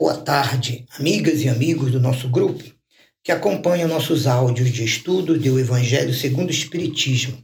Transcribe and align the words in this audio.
Boa 0.00 0.16
tarde, 0.16 0.86
amigas 0.98 1.42
e 1.42 1.48
amigos 1.50 1.92
do 1.92 2.00
nosso 2.00 2.26
grupo 2.30 2.64
que 3.22 3.30
acompanham 3.30 3.86
nossos 3.86 4.26
áudios 4.26 4.70
de 4.70 4.82
estudo 4.82 5.38
do 5.38 5.60
Evangelho 5.60 6.14
segundo 6.14 6.48
o 6.48 6.50
Espiritismo. 6.50 7.36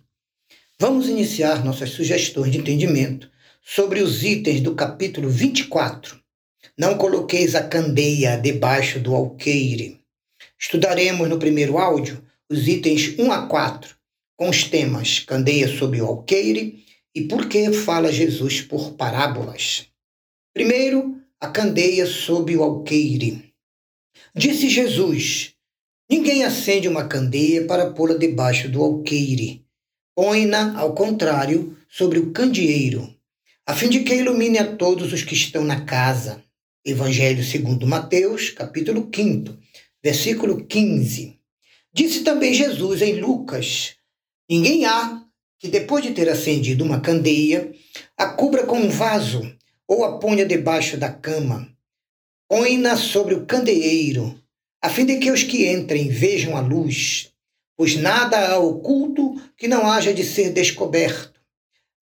Vamos 0.80 1.06
iniciar 1.06 1.62
nossas 1.62 1.90
sugestões 1.90 2.50
de 2.50 2.56
entendimento 2.56 3.30
sobre 3.62 4.00
os 4.00 4.24
itens 4.24 4.62
do 4.62 4.74
capítulo 4.74 5.28
24. 5.28 6.18
Não 6.78 6.96
coloqueis 6.96 7.54
a 7.54 7.62
candeia 7.62 8.38
debaixo 8.38 8.98
do 9.00 9.14
alqueire. 9.14 10.00
Estudaremos 10.58 11.28
no 11.28 11.38
primeiro 11.38 11.76
áudio 11.76 12.24
os 12.48 12.66
itens 12.66 13.18
1 13.18 13.32
a 13.32 13.46
4, 13.46 13.94
com 14.34 14.48
os 14.48 14.64
temas 14.64 15.18
candeia 15.18 15.68
sob 15.68 16.00
o 16.00 16.06
alqueire 16.06 16.86
e 17.14 17.20
por 17.20 17.50
que 17.50 17.70
fala 17.74 18.10
Jesus 18.10 18.62
por 18.62 18.94
parábolas. 18.94 19.88
Primeiro, 20.54 21.15
a 21.38 21.48
candeia 21.48 22.06
sob 22.06 22.56
o 22.56 22.62
alqueire. 22.62 23.52
Disse 24.34 24.70
Jesus: 24.70 25.52
Ninguém 26.08 26.44
acende 26.44 26.88
uma 26.88 27.06
candeia 27.06 27.66
para 27.66 27.90
pô-la 27.90 28.14
debaixo 28.14 28.70
do 28.70 28.82
alqueire. 28.82 29.64
Põe-na, 30.14 30.78
ao 30.78 30.94
contrário, 30.94 31.76
sobre 31.90 32.18
o 32.18 32.32
candeeiro, 32.32 33.14
a 33.66 33.74
fim 33.74 33.90
de 33.90 34.00
que 34.00 34.14
ilumine 34.14 34.58
a 34.58 34.76
todos 34.76 35.12
os 35.12 35.22
que 35.22 35.34
estão 35.34 35.62
na 35.62 35.84
casa. 35.84 36.42
Evangelho 36.82 37.44
segundo 37.44 37.86
Mateus, 37.86 38.48
capítulo 38.48 39.10
5, 39.14 39.54
versículo 40.02 40.64
15. 40.64 41.38
Disse 41.92 42.22
também 42.22 42.54
Jesus 42.54 43.02
em 43.02 43.20
Lucas: 43.20 43.96
Ninguém 44.48 44.86
há 44.86 45.22
que, 45.58 45.68
depois 45.68 46.02
de 46.02 46.12
ter 46.12 46.30
acendido 46.30 46.82
uma 46.82 47.00
candeia, 47.00 47.74
a 48.16 48.26
cubra 48.26 48.64
com 48.64 48.78
um 48.78 48.88
vaso 48.88 49.54
ou 49.88 50.04
a 50.04 50.18
ponha 50.18 50.44
debaixo 50.44 50.96
da 50.96 51.10
cama. 51.10 51.68
Põe-na 52.48 52.96
sobre 52.96 53.34
o 53.34 53.44
candeeiro, 53.46 54.40
a 54.82 54.88
fim 54.88 55.04
de 55.04 55.16
que 55.18 55.30
os 55.30 55.42
que 55.42 55.70
entrem 55.70 56.08
vejam 56.08 56.56
a 56.56 56.60
luz, 56.60 57.32
pois 57.76 57.96
nada 57.96 58.52
há 58.52 58.58
oculto 58.58 59.40
que 59.56 59.68
não 59.68 59.90
haja 59.90 60.12
de 60.14 60.24
ser 60.24 60.50
descoberto, 60.50 61.40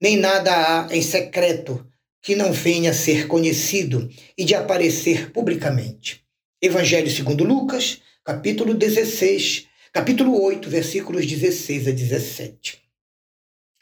nem 0.00 0.16
nada 0.16 0.86
há 0.86 0.94
em 0.94 1.02
secreto 1.02 1.86
que 2.22 2.34
não 2.34 2.52
venha 2.52 2.90
a 2.90 2.94
ser 2.94 3.26
conhecido 3.26 4.10
e 4.36 4.44
de 4.44 4.54
aparecer 4.54 5.30
publicamente. 5.30 6.24
Evangelho 6.60 7.10
segundo 7.10 7.44
Lucas, 7.44 8.00
capítulo 8.24 8.72
16, 8.72 9.66
capítulo 9.92 10.42
8, 10.42 10.68
versículos 10.70 11.26
16 11.26 11.88
a 11.88 11.90
17. 11.90 12.82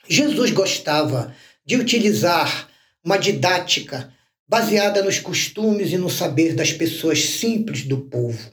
Jesus 0.08 0.50
gostava 0.50 1.34
de 1.64 1.76
utilizar 1.76 2.68
uma 3.04 3.16
didática 3.16 4.12
baseada 4.48 5.02
nos 5.02 5.18
costumes 5.18 5.92
e 5.92 5.98
no 5.98 6.10
saber 6.10 6.54
das 6.54 6.72
pessoas 6.72 7.24
simples 7.24 7.84
do 7.84 8.02
povo. 8.02 8.50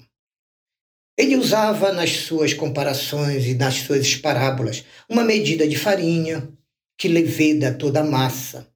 Ele 1.17 1.35
usava 1.35 1.91
nas 1.91 2.11
suas 2.11 2.53
comparações 2.53 3.45
e 3.45 3.53
nas 3.53 3.75
suas 3.75 4.15
parábolas 4.15 4.85
uma 5.09 5.23
medida 5.23 5.67
de 5.67 5.77
farinha 5.77 6.49
que 6.97 7.07
leveda 7.07 7.73
toda 7.73 7.99
a 7.99 8.05
massa, 8.05 8.71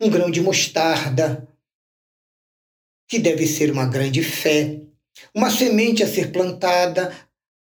um 0.00 0.10
grão 0.10 0.30
de 0.30 0.40
mostarda, 0.40 1.46
que 3.08 3.18
deve 3.18 3.46
ser 3.46 3.70
uma 3.70 3.86
grande 3.86 4.22
fé, 4.22 4.80
uma 5.34 5.50
semente 5.50 6.02
a 6.02 6.08
ser 6.08 6.32
plantada 6.32 7.14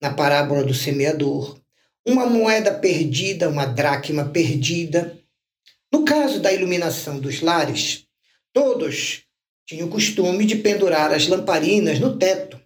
na 0.00 0.12
parábola 0.12 0.64
do 0.64 0.75
semeador, 0.75 1.61
uma 2.06 2.27
moeda 2.27 2.73
perdida, 2.73 3.48
uma 3.48 3.64
dracma 3.64 4.25
perdida, 4.27 5.19
no 5.93 6.05
caso 6.05 6.41
da 6.41 6.53
iluminação 6.53 7.21
dos 7.21 7.43
lares, 7.43 8.05
todos 8.53 9.25
tinham 9.67 9.89
o 9.89 9.91
costume 9.91 10.47
de 10.47 10.57
pendurar 10.57 11.12
as 11.12 11.29
lamparinas 11.29 12.01
no 12.01 12.17
teto, 12.17 12.59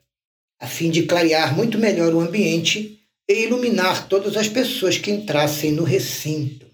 a 0.60 0.66
fim 0.66 0.90
de 0.90 1.02
clarear 1.02 1.54
muito 1.54 1.76
melhor 1.76 2.14
o 2.14 2.20
ambiente 2.20 3.00
e 3.28 3.42
iluminar 3.42 4.08
todas 4.08 4.36
as 4.36 4.48
pessoas 4.48 4.96
que 4.96 5.10
entrassem 5.10 5.72
no 5.72 5.82
recinto. 5.82 6.66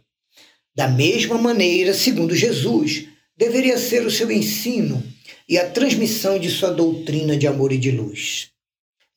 Da 0.75 0.89
mesma 0.89 1.39
maneira, 1.39 1.95
segundo 1.95 2.37
Jesus, 2.37 3.07
deveria 3.37 3.79
ser 3.79 4.07
o 4.07 4.11
seu 4.11 4.31
ensino 4.31 5.03
e 5.49 5.59
a 5.59 5.69
transmissão 5.71 6.39
de 6.39 6.51
sua 6.51 6.71
doutrina 6.71 7.37
de 7.37 7.47
amor 7.47 7.73
e 7.73 7.79
de 7.79 7.91
luz. 7.91 8.49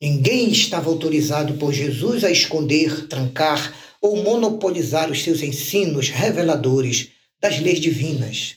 Ninguém 0.00 0.50
estava 0.50 0.90
autorizado 0.90 1.54
por 1.54 1.72
Jesus 1.72 2.24
a 2.24 2.30
esconder, 2.30 3.06
trancar 3.08 3.74
ou 4.02 4.22
monopolizar 4.22 5.10
os 5.10 5.22
seus 5.22 5.42
ensinos 5.42 6.10
reveladores 6.10 7.15
das 7.46 7.60
leis 7.60 7.80
divinas. 7.80 8.56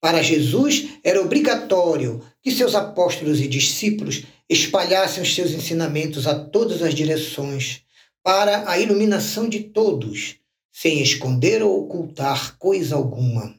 Para 0.00 0.22
Jesus, 0.22 0.88
era 1.02 1.20
obrigatório 1.20 2.22
que 2.42 2.50
seus 2.50 2.74
apóstolos 2.74 3.38
e 3.40 3.46
discípulos 3.46 4.22
espalhassem 4.48 5.22
os 5.22 5.34
seus 5.34 5.52
ensinamentos 5.52 6.26
a 6.26 6.34
todas 6.34 6.82
as 6.82 6.94
direções, 6.94 7.82
para 8.22 8.70
a 8.70 8.78
iluminação 8.78 9.46
de 9.46 9.60
todos, 9.60 10.36
sem 10.72 11.02
esconder 11.02 11.62
ou 11.62 11.84
ocultar 11.84 12.56
coisa 12.56 12.96
alguma. 12.96 13.54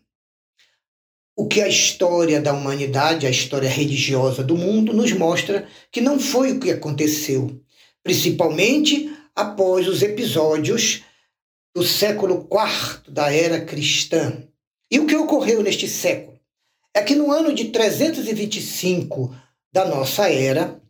O 1.36 1.48
que 1.48 1.62
a 1.62 1.68
história 1.68 2.42
da 2.42 2.54
humanidade, 2.54 3.28
a 3.28 3.30
história 3.30 3.70
religiosa 3.70 4.44
do 4.44 4.58
mundo, 4.58 4.94
nos 4.94 5.12
mostra 5.12 5.68
que 5.92 6.02
não 6.02 6.20
foi 6.20 6.54
o 6.54 6.60
que 6.60 6.72
aconteceu, 6.72 7.62
principalmente 8.04 9.16
após 9.36 9.88
os 9.88 10.02
episódios 10.02 11.04
do 11.76 11.84
século 11.84 12.48
IV 12.50 13.12
da 13.12 13.32
era 13.34 13.60
cristã. 13.60 14.48
E 14.96 15.00
o 15.00 15.06
que 15.06 15.16
ocorreu 15.18 15.62
neste 15.62 15.90
século? 15.90 16.40
É 16.94 17.04
que 17.04 17.16
no 17.16 17.30
ano 17.30 17.54
de 17.54 17.66
325 17.66 19.36
da 19.70 19.84
nossa 19.84 20.30
era, 20.30 20.82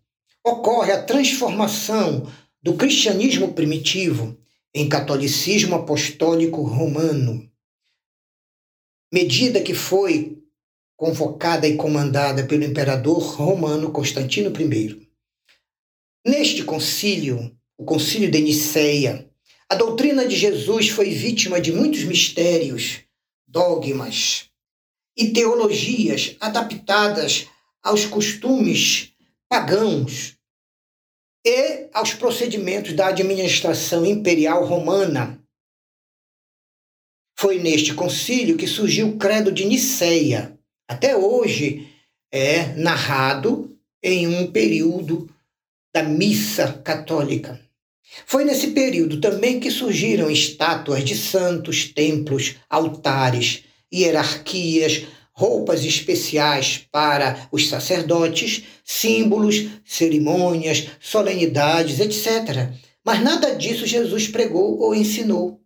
ocorre 0.45 0.91
a 0.91 1.01
transformação 1.01 2.31
do 2.61 2.75
cristianismo 2.75 3.53
primitivo 3.53 4.37
em 4.75 4.87
catolicismo 4.87 5.73
apostólico 5.73 6.61
romano. 6.61 7.49
Medida 9.11 9.59
que 9.59 9.73
foi 9.73 10.37
convocada 10.95 11.67
e 11.67 11.75
comandada 11.75 12.43
pelo 12.43 12.63
imperador 12.63 13.17
romano 13.17 13.91
Constantino 13.91 14.53
I. 14.55 15.09
Neste 16.23 16.63
concílio, 16.63 17.57
o 17.75 17.83
concílio 17.83 18.29
de 18.29 18.39
Niceia, 18.39 19.27
a 19.67 19.73
doutrina 19.73 20.27
de 20.27 20.35
Jesus 20.35 20.89
foi 20.89 21.09
vítima 21.09 21.59
de 21.59 21.73
muitos 21.73 22.03
mistérios, 22.03 23.04
dogmas 23.55 24.51
e 25.17 25.31
teologias 25.31 26.35
adaptadas 26.41 27.47
aos 27.81 28.05
costumes 28.05 29.13
pagãos 29.47 30.35
e 31.45 31.89
aos 31.93 32.13
procedimentos 32.13 32.91
da 32.91 33.07
administração 33.07 34.05
imperial 34.05 34.65
romana. 34.65 35.41
Foi 37.39 37.57
neste 37.59 37.93
concílio 37.93 38.57
que 38.57 38.67
surgiu 38.67 39.07
o 39.07 39.17
Credo 39.17 39.53
de 39.53 39.63
Niceia. 39.63 40.59
Até 40.85 41.15
hoje 41.15 41.87
é 42.33 42.73
narrado 42.75 43.79
em 44.03 44.27
um 44.27 44.51
período 44.51 45.33
da 45.93 46.03
missa 46.03 46.73
católica. 46.83 47.64
Foi 48.25 48.45
nesse 48.45 48.67
período 48.67 49.19
também 49.19 49.59
que 49.59 49.69
surgiram 49.69 50.29
estátuas 50.29 51.03
de 51.03 51.15
santos, 51.15 51.85
templos, 51.85 52.55
altares, 52.69 53.63
hierarquias, 53.93 55.05
roupas 55.33 55.83
especiais 55.83 56.87
para 56.91 57.47
os 57.51 57.67
sacerdotes, 57.67 58.63
símbolos, 58.83 59.67
cerimônias, 59.83 60.87
solenidades, 60.99 61.99
etc. 61.99 62.69
Mas 63.03 63.21
nada 63.21 63.53
disso 63.55 63.85
Jesus 63.85 64.27
pregou 64.27 64.79
ou 64.79 64.95
ensinou. 64.95 65.59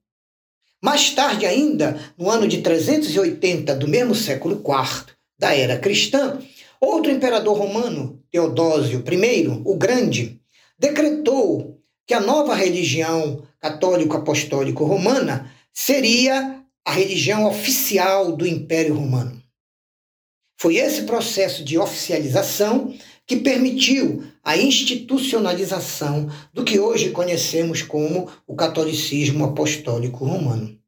Mais 0.81 1.11
tarde 1.11 1.45
ainda, 1.45 1.99
no 2.17 2.29
ano 2.29 2.47
de 2.47 2.61
380 2.61 3.75
do 3.75 3.87
mesmo 3.87 4.15
século 4.15 4.55
IV 4.55 5.13
da 5.37 5.55
era 5.55 5.77
cristã, 5.77 6.39
outro 6.81 7.11
imperador 7.11 7.57
romano, 7.57 8.21
Teodósio 8.31 9.03
I, 9.07 9.61
o 9.65 9.75
Grande, 9.75 10.41
decretou 10.77 11.78
que 12.09 12.13
a 12.15 12.19
nova 12.19 12.55
religião 12.55 13.47
católico-apostólico 13.59 14.83
romana 14.83 15.53
seria 15.71 16.65
a 16.83 16.91
religião 16.91 17.45
oficial 17.45 18.35
do 18.35 18.47
Império 18.47 18.95
Romano. 18.95 19.39
Foi 20.59 20.77
esse 20.77 21.03
processo 21.03 21.63
de 21.63 21.77
oficialização 21.77 22.91
que 23.27 23.35
permitiu 23.35 24.23
a 24.43 24.57
institucionalização 24.57 26.27
do 26.51 26.63
que 26.63 26.79
hoje 26.79 27.11
conhecemos 27.11 27.83
como 27.83 28.27
o 28.47 28.55
catolicismo 28.55 29.45
apostólico 29.45 30.25
romano. 30.25 30.79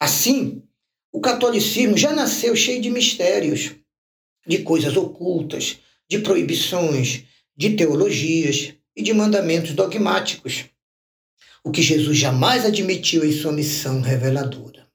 Assim, 0.00 0.64
o 1.12 1.20
catolicismo 1.20 1.96
já 1.96 2.12
nasceu 2.12 2.56
cheio 2.56 2.82
de 2.82 2.90
mistérios, 2.90 3.76
de 4.44 4.64
coisas 4.64 4.96
ocultas, 4.96 5.78
de 6.08 6.18
proibições, 6.18 7.22
de 7.56 7.76
teologias, 7.76 8.74
e 8.96 9.02
de 9.02 9.12
mandamentos 9.12 9.72
dogmáticos, 9.72 10.66
o 11.62 11.70
que 11.70 11.82
Jesus 11.82 12.16
jamais 12.16 12.64
admitiu 12.64 13.24
em 13.24 13.32
sua 13.32 13.52
missão 13.52 14.00
reveladora. 14.00 14.88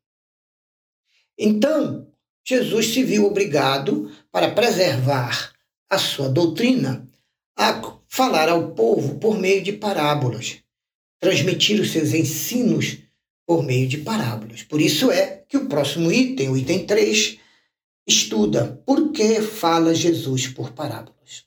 Então, 1.37 2.07
Jesus 2.47 2.87
se 2.87 3.03
viu 3.03 3.25
obrigado, 3.25 4.11
para 4.31 4.51
preservar 4.51 5.53
a 5.89 5.97
sua 5.97 6.29
doutrina 6.29 7.07
a 7.57 7.99
falar 8.07 8.49
ao 8.49 8.71
povo 8.71 9.17
por 9.17 9.39
meio 9.39 9.63
de 9.63 9.73
parábolas, 9.73 10.59
transmitir 11.19 11.79
os 11.79 11.91
seus 11.91 12.13
ensinos 12.13 12.97
por 13.45 13.63
meio 13.63 13.87
de 13.87 13.99
parábolas. 13.99 14.63
Por 14.63 14.81
isso 14.81 15.11
é 15.11 15.43
que 15.47 15.57
o 15.57 15.67
próximo 15.67 16.11
item, 16.11 16.49
o 16.49 16.57
item 16.57 16.85
3, 16.85 17.37
estuda 18.07 18.81
por 18.85 19.11
que 19.11 19.41
fala 19.41 19.95
Jesus 19.95 20.47
por 20.47 20.71
parábolas. 20.73 21.45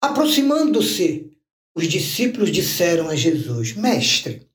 Aproximando-se, 0.00 1.31
os 1.74 1.88
discípulos 1.88 2.50
disseram 2.50 3.08
a 3.08 3.16
Jesus: 3.16 3.74
Mestre, 3.74 4.46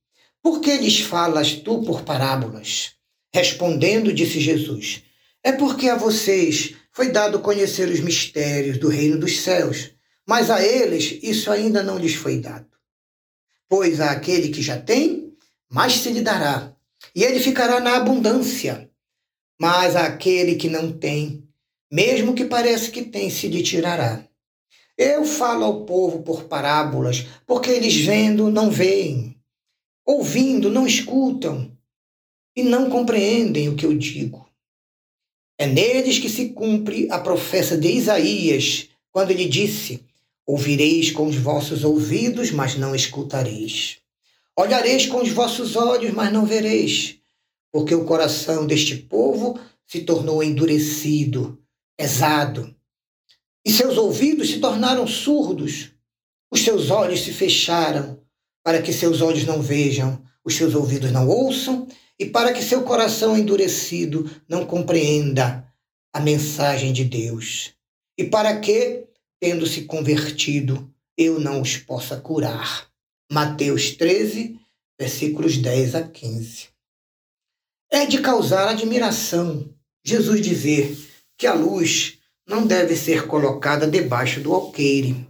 por 0.41 0.61
que 0.61 0.77
lhes 0.77 0.99
falas 0.99 1.53
tu 1.53 1.81
por 1.83 2.03
parábolas? 2.03 2.91
Respondendo, 3.33 4.13
disse 4.13 4.39
Jesus: 4.39 5.03
É 5.43 5.51
porque 5.51 5.89
a 5.89 5.95
vocês 5.95 6.75
foi 6.91 7.11
dado 7.11 7.39
conhecer 7.39 7.89
os 7.89 7.99
mistérios 7.99 8.77
do 8.77 8.87
reino 8.87 9.19
dos 9.19 9.39
céus, 9.41 9.91
mas 10.27 10.49
a 10.49 10.65
eles 10.65 11.19
isso 11.21 11.51
ainda 11.51 11.83
não 11.83 11.97
lhes 11.97 12.15
foi 12.15 12.39
dado. 12.39 12.67
Pois 13.69 13.99
a 13.99 14.11
aquele 14.11 14.49
que 14.49 14.61
já 14.61 14.79
tem, 14.79 15.33
mais 15.69 15.93
se 15.93 16.09
lhe 16.09 16.21
dará, 16.21 16.73
e 17.13 17.23
ele 17.23 17.39
ficará 17.39 17.79
na 17.79 17.97
abundância. 17.97 18.89
Mas 19.59 19.95
aquele 19.95 20.55
que 20.55 20.69
não 20.69 20.91
tem, 20.91 21.43
mesmo 21.91 22.33
que 22.33 22.45
pareça 22.45 22.91
que 22.91 23.03
tem, 23.03 23.29
se 23.29 23.47
lhe 23.47 23.63
tirará. 23.63 24.27
Eu 24.97 25.23
falo 25.25 25.63
ao 25.63 25.85
povo 25.85 26.23
por 26.23 26.45
parábolas, 26.45 27.25
porque 27.45 27.69
eles 27.69 27.95
vendo 27.95 28.49
não 28.49 28.69
veem, 28.69 29.35
ouvindo 30.05 30.71
não 30.71 30.87
escutam 30.87 31.71
e 32.55 32.63
não 32.63 32.89
compreendem 32.89 33.69
o 33.69 33.75
que 33.75 33.85
eu 33.85 33.95
digo. 33.95 34.49
É 35.59 35.67
neles 35.67 36.17
que 36.17 36.29
se 36.29 36.49
cumpre 36.49 37.07
a 37.11 37.19
profecia 37.19 37.77
de 37.77 37.89
Isaías, 37.89 38.89
quando 39.11 39.31
ele 39.31 39.45
disse: 39.45 40.03
Ouvireis 40.45 41.11
com 41.11 41.27
os 41.27 41.35
vossos 41.35 41.83
ouvidos, 41.83 42.51
mas 42.51 42.75
não 42.75 42.95
escutareis. 42.95 43.99
Olhareis 44.55 45.05
com 45.05 45.21
os 45.21 45.29
vossos 45.29 45.75
olhos, 45.75 46.11
mas 46.13 46.33
não 46.33 46.45
vereis 46.45 47.17
porque 47.71 47.93
o 47.93 48.05
coração 48.05 48.65
deste 48.65 48.95
povo 48.95 49.59
se 49.85 50.01
tornou 50.01 50.43
endurecido, 50.43 51.61
pesado, 51.95 52.75
e 53.67 53.69
seus 53.69 53.97
ouvidos 53.97 54.49
se 54.49 54.59
tornaram 54.59 55.05
surdos, 55.05 55.91
os 56.49 56.61
seus 56.61 56.89
olhos 56.89 57.19
se 57.19 57.33
fecharam, 57.33 58.17
para 58.63 58.81
que 58.81 58.93
seus 58.93 59.19
olhos 59.19 59.43
não 59.43 59.61
vejam, 59.61 60.23
os 60.41 60.55
seus 60.55 60.73
ouvidos 60.73 61.11
não 61.11 61.27
ouçam, 61.27 61.85
e 62.17 62.25
para 62.25 62.53
que 62.53 62.63
seu 62.63 62.83
coração 62.83 63.37
endurecido 63.37 64.31
não 64.47 64.65
compreenda 64.65 65.67
a 66.13 66.21
mensagem 66.21 66.93
de 66.93 67.03
Deus, 67.03 67.73
e 68.17 68.23
para 68.23 68.57
que, 68.57 69.05
tendo 69.37 69.67
se 69.67 69.81
convertido, 69.81 70.89
eu 71.17 71.37
não 71.37 71.61
os 71.61 71.75
possa 71.75 72.15
curar. 72.15 72.89
Mateus 73.29 73.91
13, 73.91 74.57
versículos 74.97 75.57
10 75.57 75.93
a 75.93 76.07
15. 76.07 76.69
É 77.91 78.05
de 78.05 78.21
causar 78.21 78.69
admiração 78.69 79.69
Jesus 80.05 80.39
dizer 80.39 80.97
que 81.37 81.45
a 81.45 81.53
luz 81.53 82.16
não 82.47 82.65
deve 82.65 82.95
ser 82.95 83.27
colocada 83.27 83.85
debaixo 83.85 84.39
do 84.39 84.53
alqueire, 84.53 85.27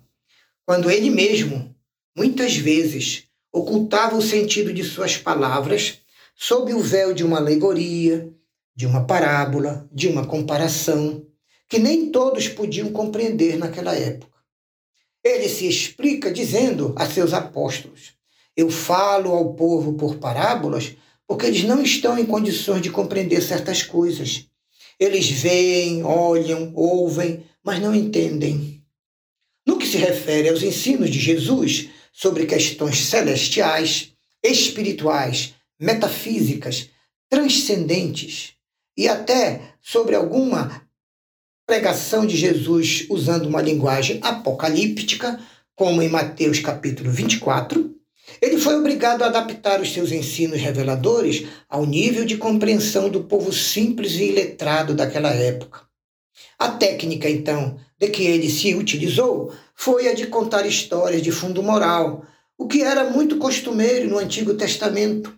quando 0.66 0.92
ele 0.92 1.10
mesmo, 1.10 1.76
muitas 2.16 2.56
vezes, 2.56 3.24
ocultava 3.52 4.16
o 4.16 4.22
sentido 4.22 4.72
de 4.72 4.84
suas 4.84 5.18
palavras 5.18 6.00
sob 6.36 6.74
o 6.74 6.80
véu 6.80 7.14
de 7.14 7.24
uma 7.24 7.38
alegoria, 7.38 8.30
de 8.76 8.86
uma 8.86 9.06
parábola, 9.06 9.90
de 9.92 10.08
uma 10.08 10.28
comparação, 10.28 11.26
que 11.68 11.80
nem 11.80 12.12
todos 12.12 12.48
podiam 12.48 12.92
compreender 12.92 13.58
naquela 13.58 13.96
época. 13.96 14.38
Ele 15.24 15.50
se 15.50 15.68
explica 15.68 16.32
dizendo 16.32 16.94
a 16.96 17.06
seus 17.06 17.34
apóstolos: 17.34 18.14
Eu 18.56 18.70
falo 18.70 19.32
ao 19.32 19.56
povo 19.56 19.94
por 19.94 20.18
parábolas 20.18 20.96
porque 21.26 21.46
eles 21.48 21.64
não 21.64 21.82
estão 21.82 22.18
em 22.18 22.26
condições 22.26 22.82
de 22.82 22.92
compreender 22.92 23.42
certas 23.42 23.84
coisas. 23.84 24.48
Eles 25.00 25.30
veem, 25.30 26.04
olham, 26.04 26.72
ouvem, 26.74 27.46
mas 27.64 27.80
não 27.80 27.94
entendem. 27.94 28.84
No 29.66 29.78
que 29.78 29.86
se 29.86 29.98
refere 29.98 30.50
aos 30.50 30.64
ensinos 30.64 31.10
de 31.10 31.20
Jesus 31.20 31.90
sobre 32.14 32.46
questões 32.46 33.00
celestiais, 33.06 34.14
espirituais, 34.44 35.54
metafísicas, 35.80 36.90
transcendentes 37.30 38.54
e 38.98 39.08
até 39.08 39.76
sobre 39.82 40.16
alguma 40.16 40.88
pregação 41.68 42.26
de 42.26 42.36
Jesus 42.36 43.06
usando 43.10 43.46
uma 43.46 43.62
linguagem 43.62 44.20
apocalíptica, 44.24 45.40
como 45.76 46.02
em 46.02 46.10
Mateus 46.10 46.60
capítulo 46.60 47.12
24, 47.12 47.97
ele 48.42 48.58
foi 48.58 48.76
obrigado 48.76 49.24
a 49.24 49.28
adaptar 49.28 49.82
os 49.82 49.94
seus 49.94 50.12
ensinos 50.12 50.60
reveladores 50.60 51.48
ao 51.70 51.86
nível 51.86 52.26
de 52.26 52.38
compreensão 52.38 53.10
do 53.10 53.24
povo 53.24 53.52
simples 53.52 54.14
e 54.14 54.26
iletrado 54.26 54.94
daquela 54.94 55.30
época. 55.30 55.82
A 56.60 56.70
técnica, 56.70 57.30
então, 57.30 57.80
de 57.98 58.10
que 58.10 58.24
ele 58.24 58.50
se 58.50 58.76
utilizou 58.76 59.54
foi 59.76 60.08
a 60.08 60.14
de 60.14 60.28
contar 60.28 60.66
histórias 60.66 61.22
de 61.22 61.32
fundo 61.32 61.64
moral, 61.64 62.26
o 62.58 62.68
que 62.68 62.82
era 62.82 63.10
muito 63.10 63.38
costumeiro 63.38 64.10
no 64.10 64.18
Antigo 64.18 64.56
Testamento, 64.56 65.36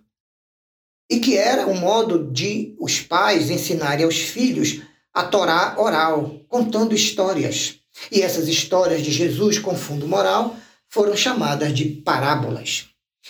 e 1.09 1.19
que 1.19 1.37
era 1.37 1.67
um 1.67 1.77
modo 1.77 2.31
de 2.31 2.75
os 2.79 3.01
pais 3.01 3.49
ensinarem 3.49 4.05
aos 4.05 4.17
filhos 4.17 4.81
a 5.13 5.23
Torá 5.23 5.75
oral, 5.77 6.39
contando 6.47 6.95
histórias. 6.95 7.79
E 8.11 8.21
essas 8.21 8.47
histórias 8.47 9.01
de 9.01 9.11
Jesus 9.11 9.59
com 9.59 9.75
fundo 9.75 10.07
moral 10.07 10.55
foram 10.89 11.15
chamadas 11.15 11.73
de 11.73 11.85
parábolas. 11.85 12.87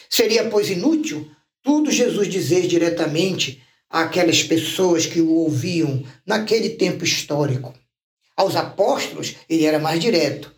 Seria, 0.10 0.50
pois, 0.50 0.70
inútil 0.70 1.30
tudo 1.62 1.92
Jesus 1.92 2.28
dizer 2.28 2.68
diretamente 2.68 3.62
àquelas 3.90 4.42
pessoas 4.42 5.06
que 5.06 5.20
o 5.20 5.30
ouviam 5.30 6.04
naquele 6.26 6.70
tempo 6.70 7.04
histórico. 7.04 7.74
Aos 8.36 8.56
apóstolos, 8.56 9.36
ele 9.50 9.66
era 9.66 9.80
mais 9.80 10.00
direto, 10.00 10.54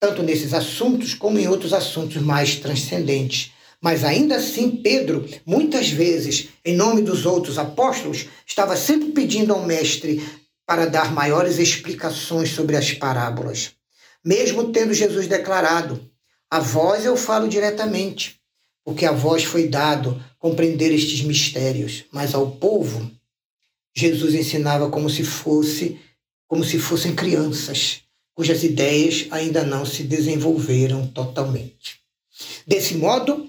tanto 0.00 0.22
nesses 0.22 0.54
assuntos 0.54 1.14
como 1.14 1.38
em 1.38 1.46
outros 1.46 1.72
assuntos 1.72 2.16
mais 2.16 2.56
transcendentes. 2.56 3.52
Mas 3.80 4.02
ainda 4.04 4.36
assim, 4.36 4.70
Pedro, 4.70 5.28
muitas 5.44 5.90
vezes, 5.90 6.48
em 6.64 6.74
nome 6.74 7.02
dos 7.02 7.26
outros 7.26 7.58
apóstolos, 7.58 8.26
estava 8.46 8.76
sempre 8.76 9.12
pedindo 9.12 9.52
ao 9.52 9.66
Mestre 9.66 10.26
para 10.66 10.86
dar 10.86 11.12
maiores 11.12 11.58
explicações 11.58 12.50
sobre 12.50 12.76
as 12.76 12.92
parábolas. 12.92 13.72
Mesmo 14.24 14.72
tendo 14.72 14.94
Jesus 14.94 15.26
declarado: 15.26 16.10
a 16.50 16.60
vós 16.60 17.04
eu 17.04 17.16
falo 17.16 17.48
diretamente, 17.48 18.40
porque 18.84 19.04
a 19.04 19.12
vós 19.12 19.44
foi 19.44 19.68
dado 19.68 20.22
compreender 20.38 20.92
estes 20.92 21.22
mistérios, 21.22 22.04
mas 22.12 22.34
ao 22.34 22.52
povo 22.52 23.10
Jesus 23.96 24.34
ensinava 24.34 24.90
como 24.90 25.08
se 25.08 25.24
fosse 25.24 25.98
como 26.48 26.62
se 26.62 26.78
fossem 26.78 27.14
crianças, 27.14 28.02
cujas 28.32 28.62
ideias 28.62 29.26
ainda 29.30 29.64
não 29.64 29.84
se 29.84 30.04
desenvolveram 30.04 31.06
totalmente. 31.08 32.00
Desse 32.64 32.94
modo, 32.94 33.48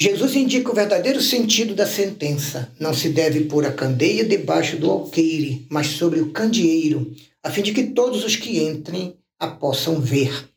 Jesus 0.00 0.34
indica 0.34 0.70
o 0.70 0.74
verdadeiro 0.74 1.20
sentido 1.20 1.74
da 1.74 1.86
sentença. 1.86 2.72
Não 2.80 2.94
se 2.94 3.08
deve 3.10 3.44
pôr 3.44 3.66
a 3.66 3.72
candeia 3.72 4.24
debaixo 4.24 4.76
do 4.76 4.90
alqueire, 4.90 5.66
mas 5.70 5.88
sobre 5.88 6.20
o 6.20 6.32
candeeiro, 6.32 7.14
a 7.42 7.50
fim 7.50 7.62
de 7.62 7.72
que 7.72 7.84
todos 7.84 8.24
os 8.24 8.34
que 8.34 8.58
entrem 8.58 9.16
a 9.38 9.46
possam 9.48 10.00
ver. 10.00 10.48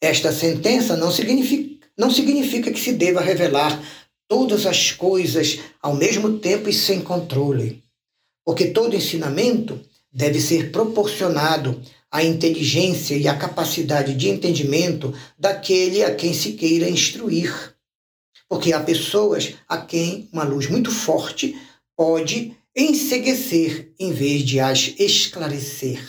Esta 0.00 0.32
sentença 0.32 0.96
não 0.96 1.10
significa, 1.10 1.86
não 1.96 2.10
significa 2.10 2.72
que 2.72 2.80
se 2.80 2.92
deva 2.92 3.20
revelar 3.20 3.82
todas 4.26 4.64
as 4.64 4.92
coisas 4.92 5.58
ao 5.82 5.94
mesmo 5.94 6.38
tempo 6.38 6.68
e 6.70 6.72
sem 6.72 7.02
controle, 7.02 7.84
porque 8.44 8.68
todo 8.68 8.96
ensinamento 8.96 9.78
deve 10.10 10.40
ser 10.40 10.70
proporcionado 10.72 11.82
à 12.10 12.24
inteligência 12.24 13.14
e 13.14 13.28
à 13.28 13.36
capacidade 13.36 14.14
de 14.14 14.28
entendimento 14.28 15.14
daquele 15.38 16.02
a 16.02 16.14
quem 16.14 16.32
se 16.32 16.52
queira 16.52 16.88
instruir. 16.88 17.74
Porque 18.48 18.72
há 18.72 18.80
pessoas 18.80 19.54
a 19.68 19.76
quem 19.78 20.28
uma 20.32 20.44
luz 20.44 20.68
muito 20.68 20.90
forte 20.90 21.54
pode 21.94 22.56
enseguecer 22.74 23.92
em 23.98 24.12
vez 24.12 24.42
de 24.42 24.58
as 24.58 24.94
esclarecer. 24.98 26.00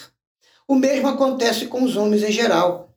O 0.68 0.76
mesmo 0.76 1.08
acontece 1.08 1.66
com 1.66 1.84
os 1.84 1.96
homens 1.98 2.24
em 2.24 2.32
geral 2.32 2.91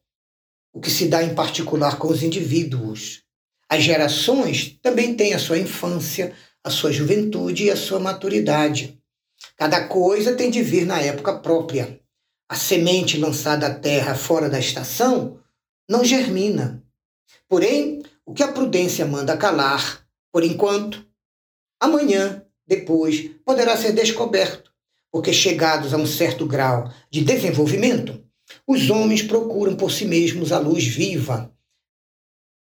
o 0.75 0.81
que 0.81 0.91
se 0.91 1.07
dá 1.07 1.23
em 1.23 1.35
particular 1.35 1.97
com 1.99 2.09
os 2.09 2.25
indivíduos. 2.25 3.23
As 3.71 3.85
gerações 3.85 4.77
também 4.83 5.15
têm 5.15 5.33
a 5.33 5.39
sua 5.39 5.57
infância, 5.57 6.35
a 6.65 6.69
sua 6.69 6.91
juventude 6.91 7.65
e 7.65 7.71
a 7.71 7.77
sua 7.77 8.01
maturidade. 8.01 9.01
Cada 9.57 9.87
coisa 9.87 10.35
tem 10.35 10.51
de 10.51 10.63
vir 10.63 10.85
na 10.85 11.01
época 11.01 11.39
própria. 11.39 12.01
A 12.49 12.57
semente 12.57 13.17
lançada 13.17 13.69
à 13.69 13.75
terra 13.75 14.17
fora 14.17 14.51
da 14.51 14.59
estação 14.59 15.39
não 15.89 16.05
germina. 16.05 16.83
Porém, 17.49 18.03
o 18.27 18.35
que 18.35 18.43
a 18.43 18.53
prudência 18.53 19.07
manda 19.07 19.37
calar, 19.37 20.05
por 20.33 20.43
enquanto, 20.43 21.07
amanhã, 21.79 22.45
depois, 22.67 23.31
poderá 23.45 23.77
ser 23.77 23.93
descoberto, 23.93 24.73
porque 25.13 25.33
chegados 25.33 25.95
a 25.95 25.97
um 25.97 26.07
certo 26.07 26.47
grau 26.47 26.91
de 27.11 27.23
desenvolvimento, 27.23 28.24
os 28.67 28.89
homens 28.91 29.23
procuram 29.23 29.77
por 29.77 29.93
si 29.93 30.05
mesmos 30.05 30.53
a 30.53 30.59
luz 30.59 30.87
viva. 30.87 31.53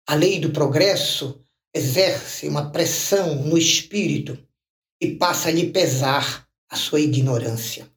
A 0.05 0.15
lei 0.15 0.39
do 0.39 0.51
progresso 0.51 1.41
exerce 1.73 2.47
uma 2.47 2.71
pressão 2.71 3.35
no 3.35 3.57
espírito 3.57 4.37
e 5.01 5.15
passa 5.15 5.49
a 5.49 5.51
lhe 5.51 5.69
pesar 5.69 6.47
a 6.69 6.75
sua 6.75 6.99
ignorância. 6.99 7.87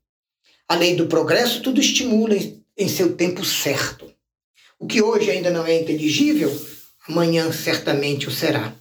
A 0.68 0.74
lei 0.74 0.94
do 0.94 1.06
progresso 1.06 1.62
tudo 1.62 1.80
estimula 1.80 2.34
em 2.76 2.88
seu 2.88 3.14
tempo 3.16 3.44
certo. 3.44 4.12
O 4.78 4.86
que 4.86 5.02
hoje 5.02 5.30
ainda 5.30 5.50
não 5.50 5.66
é 5.66 5.78
inteligível, 5.78 6.50
amanhã 7.08 7.52
certamente 7.52 8.28
o 8.28 8.30
será. 8.30 8.74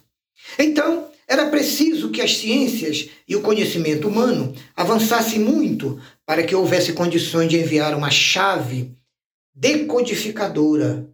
Então, 0.58 1.10
era 1.28 1.48
preciso 1.48 2.10
que 2.10 2.20
as 2.20 2.36
ciências 2.38 3.08
e 3.28 3.36
o 3.36 3.42
conhecimento 3.42 4.08
humano 4.08 4.54
avançassem 4.74 5.38
muito 5.38 6.00
para 6.26 6.42
que 6.42 6.54
houvesse 6.54 6.92
condições 6.92 7.48
de 7.48 7.58
enviar 7.58 7.94
uma 7.94 8.10
chave 8.10 8.96
decodificadora 9.60 11.06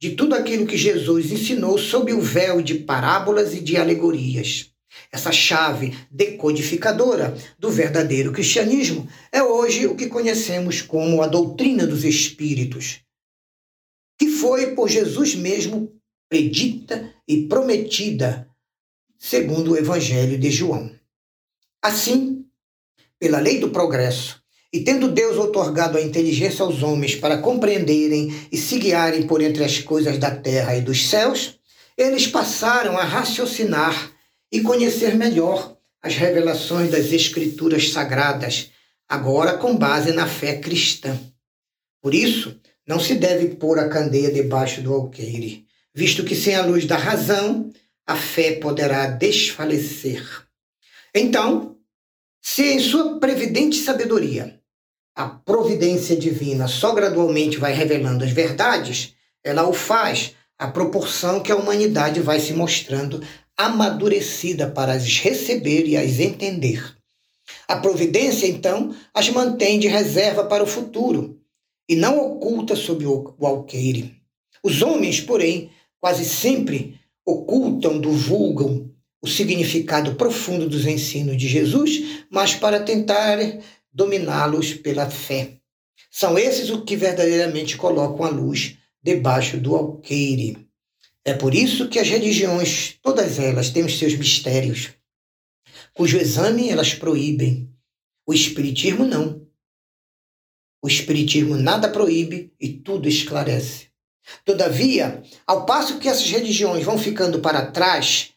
de 0.00 0.12
tudo 0.12 0.34
aquilo 0.34 0.66
que 0.66 0.78
Jesus 0.78 1.30
ensinou 1.30 1.76
sob 1.76 2.10
o 2.14 2.20
véu 2.22 2.62
de 2.62 2.76
parábolas 2.76 3.52
e 3.52 3.60
de 3.60 3.76
alegorias. 3.76 4.72
Essa 5.12 5.30
chave 5.30 5.94
decodificadora 6.10 7.36
do 7.58 7.68
verdadeiro 7.70 8.32
cristianismo 8.32 9.06
é 9.30 9.42
hoje 9.42 9.86
o 9.86 9.94
que 9.94 10.06
conhecemos 10.06 10.80
como 10.80 11.22
a 11.22 11.26
doutrina 11.26 11.86
dos 11.86 12.02
espíritos, 12.02 13.02
que 14.18 14.28
foi 14.28 14.74
por 14.74 14.88
Jesus 14.88 15.34
mesmo 15.34 15.92
predita 16.26 17.12
e 17.28 17.46
prometida, 17.46 18.48
segundo 19.18 19.72
o 19.72 19.76
Evangelho 19.76 20.38
de 20.38 20.50
João. 20.50 20.90
Assim, 21.82 22.46
pela 23.18 23.40
lei 23.40 23.60
do 23.60 23.68
progresso, 23.68 24.39
e 24.72 24.80
tendo 24.80 25.08
Deus 25.08 25.36
otorgado 25.36 25.98
a 25.98 26.00
inteligência 26.00 26.64
aos 26.64 26.82
homens 26.82 27.16
para 27.16 27.38
compreenderem 27.38 28.32
e 28.52 28.56
se 28.56 28.78
guiarem 28.78 29.26
por 29.26 29.42
entre 29.42 29.64
as 29.64 29.78
coisas 29.78 30.16
da 30.16 30.30
terra 30.30 30.76
e 30.76 30.80
dos 30.80 31.08
céus, 31.08 31.58
eles 31.96 32.26
passaram 32.26 32.96
a 32.96 33.02
raciocinar 33.02 34.12
e 34.50 34.60
conhecer 34.60 35.16
melhor 35.16 35.76
as 36.00 36.14
revelações 36.14 36.90
das 36.90 37.12
Escrituras 37.12 37.90
sagradas, 37.90 38.70
agora 39.08 39.58
com 39.58 39.76
base 39.76 40.12
na 40.12 40.26
fé 40.26 40.56
cristã. 40.56 41.18
Por 42.00 42.14
isso, 42.14 42.58
não 42.86 42.98
se 42.98 43.16
deve 43.16 43.56
pôr 43.56 43.78
a 43.78 43.88
candeia 43.88 44.30
debaixo 44.30 44.80
do 44.80 44.94
alqueire, 44.94 45.66
visto 45.94 46.24
que 46.24 46.34
sem 46.34 46.54
a 46.54 46.64
luz 46.64 46.86
da 46.86 46.96
razão, 46.96 47.70
a 48.06 48.16
fé 48.16 48.52
poderá 48.52 49.06
desfalecer. 49.06 50.24
Então, 51.14 51.76
se 52.40 52.62
em 52.62 52.80
sua 52.80 53.18
previdente 53.18 53.76
sabedoria 53.76 54.59
a 55.20 55.28
providência 55.28 56.16
divina 56.16 56.66
só 56.66 56.94
gradualmente 56.94 57.58
vai 57.58 57.74
revelando 57.74 58.24
as 58.24 58.30
verdades, 58.30 59.14
ela 59.44 59.68
o 59.68 59.72
faz 59.74 60.34
à 60.58 60.66
proporção 60.66 61.40
que 61.40 61.52
a 61.52 61.56
humanidade 61.56 62.20
vai 62.20 62.40
se 62.40 62.54
mostrando 62.54 63.22
amadurecida 63.54 64.66
para 64.70 64.94
as 64.94 65.18
receber 65.18 65.86
e 65.86 65.94
as 65.94 66.18
entender. 66.18 66.96
A 67.68 67.76
providência, 67.76 68.46
então, 68.46 68.96
as 69.12 69.28
mantém 69.28 69.78
de 69.78 69.88
reserva 69.88 70.44
para 70.44 70.64
o 70.64 70.66
futuro 70.66 71.38
e 71.86 71.94
não 71.94 72.18
oculta 72.18 72.74
sob 72.74 73.04
o 73.04 73.46
alqueire. 73.46 74.14
Os 74.64 74.80
homens, 74.80 75.20
porém, 75.20 75.70
quase 76.00 76.24
sempre 76.24 76.98
ocultam, 77.26 78.00
divulgam 78.00 78.90
o 79.20 79.28
significado 79.28 80.14
profundo 80.14 80.66
dos 80.66 80.86
ensinos 80.86 81.36
de 81.36 81.46
Jesus, 81.46 82.24
mas 82.30 82.54
para 82.54 82.80
tentar 82.80 83.38
dominá-los 83.92 84.74
pela 84.74 85.10
fé. 85.10 85.58
São 86.10 86.38
esses 86.38 86.70
os 86.70 86.84
que 86.84 86.96
verdadeiramente 86.96 87.76
colocam 87.76 88.24
a 88.24 88.28
luz 88.28 88.76
debaixo 89.02 89.58
do 89.58 89.74
alqueire. 89.74 90.68
É 91.24 91.34
por 91.34 91.54
isso 91.54 91.88
que 91.88 91.98
as 91.98 92.08
religiões, 92.08 92.98
todas 93.02 93.38
elas, 93.38 93.70
têm 93.70 93.84
os 93.84 93.98
seus 93.98 94.14
mistérios, 94.14 94.90
cujo 95.92 96.18
exame 96.18 96.70
elas 96.70 96.94
proíbem. 96.94 97.68
O 98.26 98.32
Espiritismo 98.32 99.04
não. 99.04 99.46
O 100.82 100.88
Espiritismo 100.88 101.56
nada 101.56 101.88
proíbe 101.88 102.52
e 102.58 102.68
tudo 102.72 103.08
esclarece. 103.08 103.88
Todavia, 104.44 105.22
ao 105.46 105.66
passo 105.66 105.98
que 105.98 106.08
essas 106.08 106.30
religiões 106.30 106.84
vão 106.84 106.98
ficando 106.98 107.40
para 107.40 107.70
trás, 107.70 108.29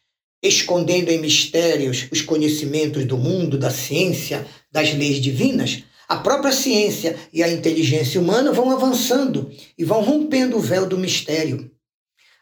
escondendo 0.44 1.10
em 1.10 1.20
mistérios 1.20 2.08
os 2.12 2.22
conhecimentos 2.22 3.06
do 3.06 3.18
mundo, 3.18 3.58
da 3.58 3.72
ciência, 3.72 4.46
das 4.70 4.94
leis 4.94 5.22
divinas, 5.22 5.84
a 6.08 6.18
própria 6.18 6.52
ciência 6.52 7.18
e 7.32 7.42
a 7.42 7.50
inteligência 7.50 8.20
humana 8.20 8.52
vão 8.52 8.70
avançando 8.70 9.50
e 9.78 9.86
vão 9.86 10.02
rompendo 10.02 10.58
o 10.58 10.60
véu 10.60 10.86
do 10.86 10.98
mistério. 10.98 11.72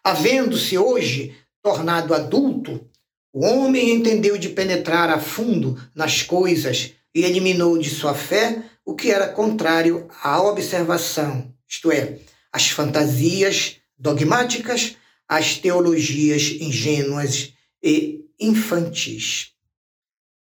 Havendo-se 0.04 0.78
hoje 0.78 1.36
tornado 1.62 2.16
adulto, 2.16 2.84
o 3.32 3.46
homem 3.46 3.92
entendeu 3.92 4.36
de 4.36 4.50
penetrar 4.50 5.10
a 5.10 5.20
fundo 5.20 5.80
nas 5.96 6.24
coisas 6.24 6.94
e 7.14 7.24
eliminou 7.24 7.78
de 7.78 7.90
sua 7.90 8.16
fé 8.16 8.64
o 8.84 8.96
que 8.96 9.12
era 9.12 9.30
contrário 9.30 10.08
à 10.24 10.42
observação, 10.42 11.54
isto 11.68 11.92
é, 11.92 12.18
as 12.52 12.70
fantasias 12.70 13.78
dogmáticas, 13.98 14.98
as 15.30 15.56
teologias 15.56 16.58
ingênuas 16.60 17.54
e 17.84 18.26
infantis. 18.40 19.52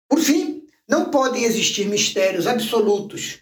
Por 0.08 0.20
fim, 0.20 0.62
não 0.88 1.10
podem 1.10 1.44
existir 1.44 1.86
mistérios 1.86 2.46
absolutos. 2.46 3.38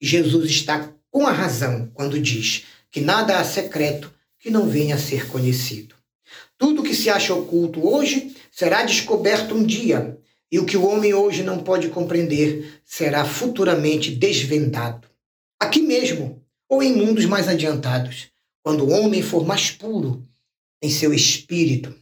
Jesus 0.00 0.50
está 0.50 0.92
com 1.10 1.26
a 1.26 1.32
razão 1.32 1.90
quando 1.94 2.20
diz 2.20 2.64
que 2.90 3.00
nada 3.00 3.38
há 3.38 3.44
secreto 3.44 4.12
que 4.38 4.50
não 4.50 4.68
venha 4.68 4.94
a 4.94 4.98
ser 4.98 5.28
conhecido. 5.28 5.94
Tudo 6.58 6.82
que 6.82 6.94
se 6.94 7.10
acha 7.10 7.34
oculto 7.34 7.86
hoje 7.86 8.36
será 8.50 8.84
descoberto 8.84 9.54
um 9.54 9.64
dia, 9.64 10.18
e 10.50 10.58
o 10.58 10.66
que 10.66 10.76
o 10.76 10.86
homem 10.86 11.14
hoje 11.14 11.42
não 11.42 11.62
pode 11.62 11.88
compreender 11.88 12.80
será 12.84 13.24
futuramente 13.24 14.10
desvendado. 14.10 15.08
Aqui 15.58 15.80
mesmo, 15.80 16.44
ou 16.68 16.82
em 16.82 16.94
mundos 16.94 17.24
mais 17.24 17.48
adiantados, 17.48 18.28
quando 18.62 18.84
o 18.84 18.90
homem 18.90 19.22
for 19.22 19.46
mais 19.46 19.70
puro 19.70 20.22
em 20.80 20.90
seu 20.90 21.12
espírito. 21.12 21.94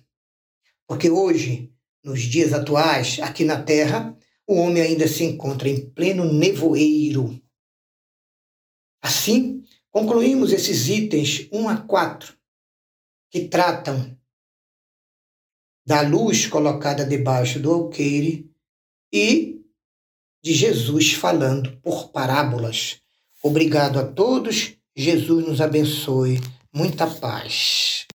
Porque 0.90 1.09
hoje, 1.09 1.73
nos 2.02 2.23
dias 2.23 2.52
atuais, 2.52 3.20
aqui 3.20 3.44
na 3.44 3.62
Terra, 3.62 4.18
o 4.44 4.56
homem 4.56 4.82
ainda 4.82 5.06
se 5.06 5.23
encontra 5.23 5.68
em 5.68 5.88
pleno 5.90 6.32
nevoeiro. 6.32 7.40
Assim, 9.00 9.61
Concluímos 9.90 10.52
esses 10.52 10.88
itens 10.88 11.49
1 11.50 11.68
a 11.68 11.76
4, 11.78 12.37
que 13.28 13.49
tratam 13.49 14.16
da 15.85 16.00
luz 16.02 16.47
colocada 16.47 17.04
debaixo 17.04 17.59
do 17.59 17.73
alqueire 17.73 18.49
e 19.12 19.64
de 20.40 20.54
Jesus 20.54 21.14
falando 21.14 21.76
por 21.78 22.12
parábolas. 22.12 23.00
Obrigado 23.42 23.99
a 23.99 24.06
todos. 24.06 24.76
Jesus 24.94 25.44
nos 25.44 25.61
abençoe. 25.61 26.40
Muita 26.73 27.09
paz. 27.09 28.09